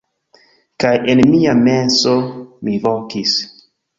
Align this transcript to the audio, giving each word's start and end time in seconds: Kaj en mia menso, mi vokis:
Kaj 0.83 0.93
en 1.13 1.21
mia 1.33 1.53
menso, 1.59 2.15
mi 2.69 2.81
vokis: 2.87 3.37